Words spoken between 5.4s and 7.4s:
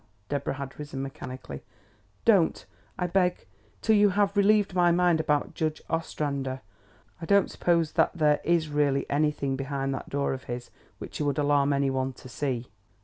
Judge Ostrander. I